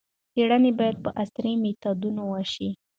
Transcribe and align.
څېړنې 0.33 0.71
باید 0.79 0.97
په 1.03 1.09
عصري 1.21 1.53
میتودونو 1.63 2.21
وشي. 2.31 2.69